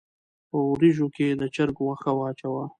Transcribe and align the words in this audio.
په 0.49 0.57
وريژو 0.71 1.05
کښې 1.15 1.27
د 1.41 1.43
چرګ 1.55 1.75
غوښه 1.85 2.11
واچوه 2.15 2.63